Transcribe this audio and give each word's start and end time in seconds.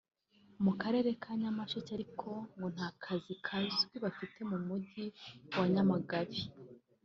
mu 0.63 0.71
Karere 0.81 1.09
ka 1.21 1.31
Nyamasheke 1.41 1.91
ariko 1.97 2.29
ngo 2.57 2.67
nta 2.75 2.87
kazi 3.03 3.33
kazwi 3.45 3.95
bafite 4.05 4.39
mu 4.51 4.57
mujyi 4.67 5.05
wa 5.57 5.65
Nyamagabe 5.73 6.39